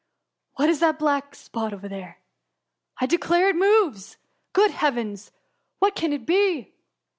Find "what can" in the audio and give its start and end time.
5.79-6.11